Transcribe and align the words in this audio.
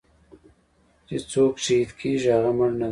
چې 1.07 1.15
سوک 1.31 1.55
شهيد 1.65 1.89
کيګي 1.99 2.29
هغه 2.35 2.51
مړ 2.57 2.69
نه 2.71 2.77
دې. 2.77 2.79